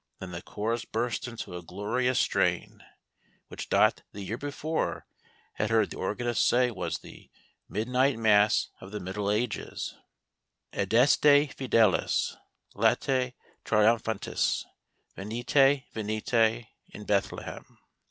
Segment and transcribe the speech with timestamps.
[0.17, 2.83] Then the chorus burst into a glo rious strain,
[3.49, 5.05] which Dot the year before
[5.53, 7.29] had heard the organist say was the"
[7.69, 9.95] Midnight Mass of the Middle Ages
[10.73, 12.35] ":"Adeste fidcles
[12.73, 13.33] LcEti
[13.63, 14.65] triumphantesy
[15.15, 17.77] Venite, Venite, In Bethlehem